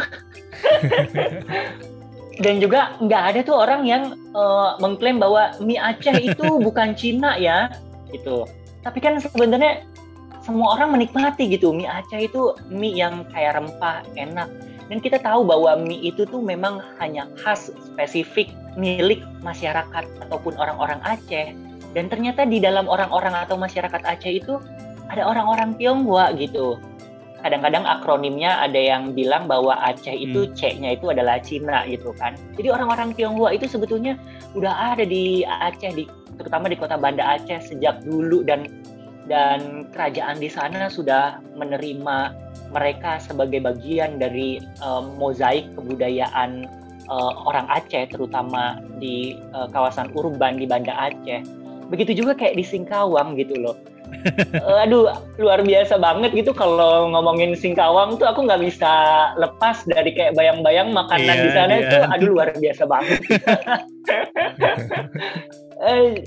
[2.36, 4.04] Dan juga nggak ada tuh orang yang
[4.36, 7.72] uh, mengklaim bahwa mie Aceh itu bukan Cina ya,
[8.12, 8.44] gitu.
[8.84, 9.88] Tapi kan sebenarnya
[10.46, 14.46] semua orang menikmati gitu mie Aceh itu mie yang kayak rempah enak.
[14.86, 21.02] Dan kita tahu bahwa mie itu tuh memang hanya khas spesifik milik masyarakat ataupun orang-orang
[21.02, 21.58] Aceh.
[21.98, 24.62] Dan ternyata di dalam orang-orang atau masyarakat Aceh itu
[25.10, 26.78] ada orang-orang Tionghoa gitu.
[27.42, 30.54] Kadang-kadang akronimnya ada yang bilang bahwa Aceh itu hmm.
[30.54, 32.38] C-nya itu adalah Cina gitu kan.
[32.54, 34.14] Jadi orang-orang Tionghoa itu sebetulnya
[34.54, 36.06] udah ada di Aceh di
[36.38, 38.70] terutama di kota Banda Aceh sejak dulu dan
[39.26, 42.18] dan kerajaan di sana sudah menerima
[42.74, 46.70] mereka sebagai bagian dari um, mozaik kebudayaan
[47.10, 51.42] uh, orang Aceh terutama di uh, kawasan urban di Banda Aceh.
[51.90, 53.78] Begitu juga kayak di Singkawang gitu loh
[54.84, 58.94] aduh luar biasa banget gitu kalau ngomongin Singkawang tuh aku nggak bisa
[59.38, 61.82] lepas dari kayak bayang-bayang makanan iya, di sana iya.
[61.82, 63.20] itu aduh luar biasa banget
[65.90, 66.24] eh,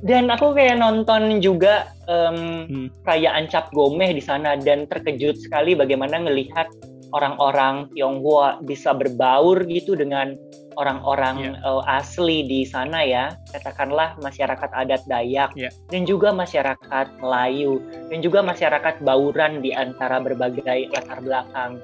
[0.00, 2.86] dan aku kayak nonton juga um, hmm.
[3.04, 6.72] perayaan Cap Gomeh di sana dan terkejut sekali bagaimana ngelihat
[7.10, 10.38] orang-orang Tionghoa bisa berbaur gitu dengan
[10.78, 11.66] orang-orang yeah.
[11.66, 15.72] uh, asli di sana ya, katakanlah masyarakat adat Dayak yeah.
[15.90, 21.82] dan juga masyarakat Melayu dan juga masyarakat Bauran di antara berbagai latar belakang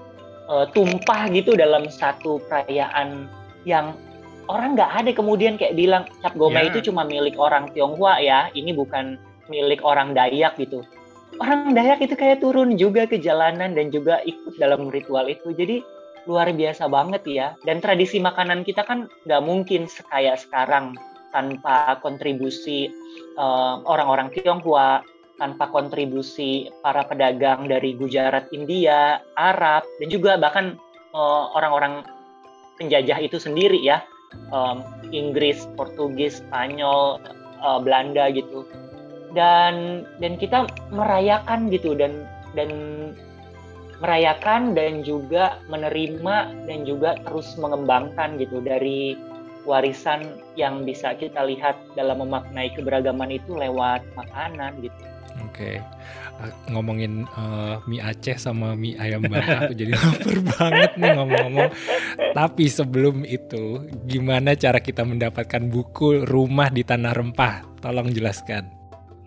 [0.48, 3.26] uh, tumpah gitu dalam satu perayaan
[3.66, 3.98] yang
[4.46, 6.68] orang nggak ada kemudian kayak bilang cap goma yeah.
[6.70, 9.18] itu cuma milik orang Tionghoa ya, ini bukan
[9.50, 10.82] milik orang Dayak gitu.
[11.42, 15.52] Orang Dayak itu kayak turun juga ke jalanan dan juga ikut dalam ritual itu.
[15.52, 15.82] Jadi
[16.26, 17.46] luar biasa banget ya.
[17.62, 20.96] Dan tradisi makanan kita kan nggak mungkin sekaya sekarang
[21.34, 22.88] tanpa kontribusi
[23.36, 25.04] uh, orang-orang Tionghoa,
[25.36, 30.80] tanpa kontribusi para pedagang dari Gujarat, India, Arab, dan juga bahkan
[31.12, 32.08] eh, orang-orang
[32.80, 34.00] penjajah itu sendiri ya,
[34.50, 37.22] um, Inggris, Portugis, Spanyol,
[37.62, 38.66] uh, Belanda gitu.
[39.36, 42.24] Dan dan kita merayakan gitu dan
[42.56, 42.70] dan
[44.00, 49.16] merayakan dan juga menerima dan juga terus mengembangkan gitu dari
[49.66, 55.02] warisan yang bisa kita lihat dalam memaknai keberagaman itu lewat makanan gitu.
[55.50, 55.82] Oke.
[56.68, 61.70] Ngomongin uh, mie Aceh sama mie ayam bakar aku jadi lapar banget nih ngomong-ngomong.
[62.36, 67.80] Tapi sebelum itu, gimana cara kita mendapatkan buku Rumah di Tanah Rempah?
[67.80, 68.68] Tolong jelaskan.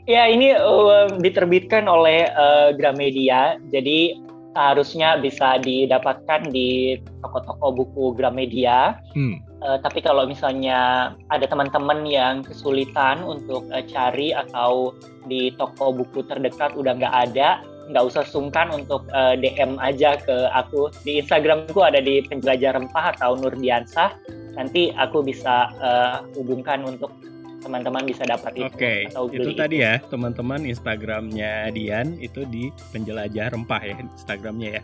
[0.09, 3.61] Ya, ini uh, diterbitkan oleh uh, Gramedia.
[3.69, 4.17] Jadi
[4.53, 8.97] seharusnya bisa didapatkan di toko-toko buku Gramedia.
[9.13, 9.48] Hmm.
[9.59, 14.95] Uh, tapi kalau misalnya ada teman-teman yang kesulitan untuk uh, cari atau
[15.27, 17.59] di toko buku terdekat udah nggak ada,
[17.91, 22.77] nggak usah sungkan untuk uh, eh, DM aja ke aku di Instagramku ada di penjelajah
[22.77, 24.13] rempah atau Nurdiansah.
[24.55, 27.11] Nanti aku bisa uh, hubungkan untuk
[27.59, 28.71] teman-teman bisa dapat itu.
[28.71, 29.35] Oke, okay.
[29.35, 34.81] itu tadi ya teman-teman Instagramnya Dian itu di penjelajah rempah ya Instagramnya ya.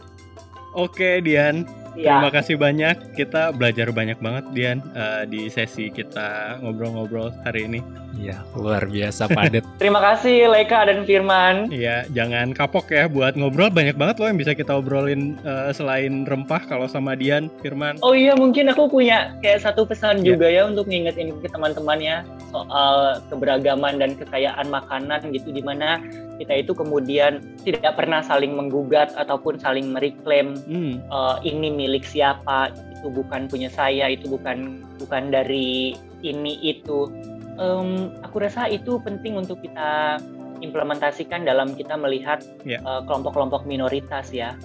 [0.76, 1.64] Oke Dian,
[1.96, 3.16] Ya, Terima kasih banyak.
[3.16, 7.80] Kita belajar banyak banget Dian eh, di sesi kita ngobrol-ngobrol hari ini.
[8.16, 9.64] Iya, luar biasa padat.
[9.82, 11.68] terima kasih Leka dan Firman.
[11.72, 13.72] Iya, jangan kapok ya buat ngobrol.
[13.72, 17.96] Banyak banget loh yang bisa kita obrolin eh, selain rempah kalau sama Dian, Firman.
[18.04, 20.36] Oh iya, mungkin aku punya kayak satu pesan Ya.
[20.36, 26.00] juga ya untuk ngingetin ke teman-temannya soal keberagaman dan kekayaan makanan gitu, di mana
[26.40, 32.74] kita itu kemudian tidak pernah saling menggugat ataupun saling mereklaim Hmm, eh, ini milik siapa?
[32.98, 35.94] Itu bukan punya saya itu bukan bukan dari
[36.26, 37.10] ini itu.
[37.56, 40.20] Em, aku rasa itu penting untuk kita
[40.60, 42.82] implementasikan dalam kita melihat Ya.
[42.82, 44.58] eh, kelompok-kelompok minoritas ya.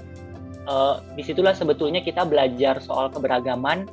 [0.64, 3.84] Eh, di situlah sebetulnya kita belajar soal keberagaman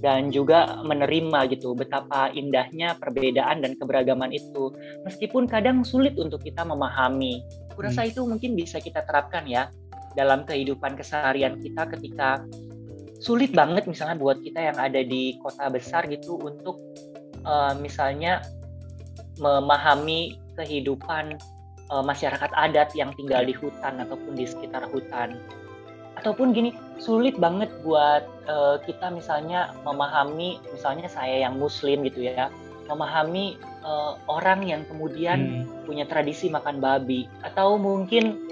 [0.00, 4.72] dan juga menerima gitu betapa indahnya perbedaan dan keberagaman itu.
[5.04, 7.44] Meskipun kadang sulit untuk kita memahami.
[7.74, 9.68] Aku rasa itu mungkin bisa kita terapkan ya
[10.18, 12.42] dalam kehidupan keseharian kita ketika
[13.20, 16.80] sulit banget misalnya buat kita yang ada di kota besar gitu untuk
[17.44, 18.40] eh, misalnya
[19.40, 21.36] memahami kehidupan
[21.88, 25.40] eh, masyarakat adat yang tinggal di hutan ataupun di sekitar hutan.
[26.18, 32.52] Ataupun gini sulit banget buat eh, kita misalnya memahami misalnya saya yang muslim gitu ya
[32.90, 37.30] memahami eh, orang yang kemudian hmm, punya tradisi makan babi.
[37.46, 38.50] Atau mungkin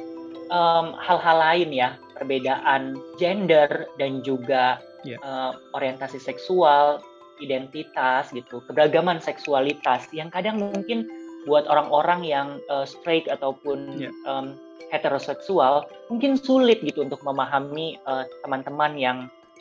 [0.49, 5.14] em, hal-hal lain ya perbedaan gender dan juga Ya.
[5.22, 6.99] eh, orientasi seksual
[7.38, 11.07] identitas gitu keberagaman seksualitas yang kadang mungkin
[11.46, 14.11] buat orang-orang yang eh, straight ataupun Ya.
[14.26, 14.59] em,
[14.90, 19.18] heteroseksual mungkin sulit gitu untuk memahami eh, teman-teman yang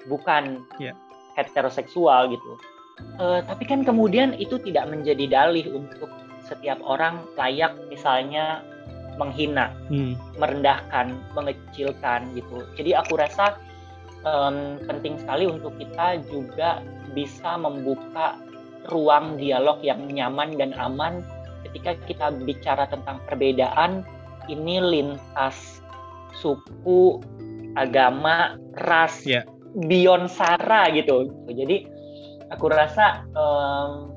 [0.09, 0.97] bukan Ya.
[1.37, 2.53] heteroseksual gitu
[2.97, 6.09] Eh, tapi kan kemudian itu tidak menjadi dalih untuk
[6.41, 8.65] setiap orang layak misalnya
[9.17, 12.63] menghina, hmm, merendahkan, mengecilkan gitu.
[12.77, 13.57] Jadi aku rasa
[14.23, 18.37] em, penting sekali untuk kita juga bisa membuka
[18.93, 21.19] ruang dialog yang nyaman dan aman
[21.67, 24.05] ketika kita bicara tentang perbedaan
[24.47, 25.83] ini lintas
[26.39, 27.19] suku,
[27.75, 28.55] agama,
[28.87, 29.43] ras, Ya.
[29.89, 31.27] beyond sara gitu.
[31.51, 31.89] Jadi
[32.53, 34.13] aku rasa em,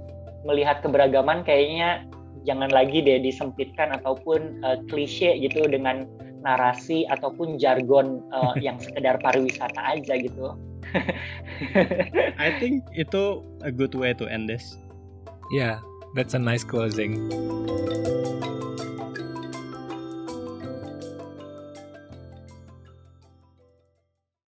[0.46, 2.06] melihat keberagaman kayaknya
[2.48, 6.08] jangan lagi deh disempitkan ataupun eh, klise gitu dengan
[6.40, 10.56] narasi ataupun jargon eh, yang sekedar pariwisata aja gitu.
[12.40, 14.74] I think itu a good way to end this.
[15.54, 15.78] Yeah,
[16.16, 17.30] that's a nice closing.